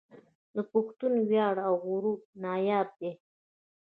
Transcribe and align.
د 0.55 0.57
پښتون 0.71 1.13
وياړ 1.29 1.55
او 1.67 1.73
غرور 1.85 2.19
ناياب 2.43 2.87
دی 2.99 3.11